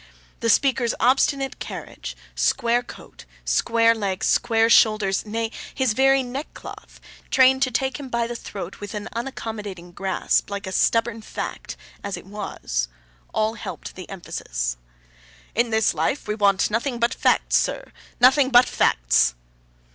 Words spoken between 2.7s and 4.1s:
coat, square